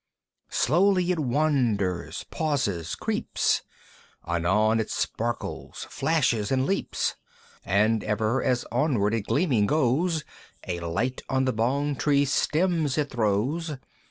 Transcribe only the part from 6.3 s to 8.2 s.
and leaps; And